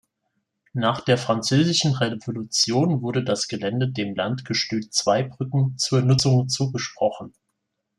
Nach 0.73 1.01
der 1.01 1.15
französischen 1.15 1.93
Revolution 1.93 3.03
wurde 3.03 3.23
das 3.23 3.47
Gelände 3.47 3.87
dem 3.87 4.15
Landgestüt 4.15 4.91
Zweibrücken 4.95 5.77
zur 5.77 6.01
Nutzung 6.01 6.49
zugesprochen. 6.49 7.35